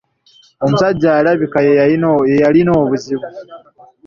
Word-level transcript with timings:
Omusajja 0.65 1.09
alabika 1.19 1.57
ye 1.65 1.71
yali 1.79 1.95
alina 2.47 2.71
obuzibu. 2.83 3.27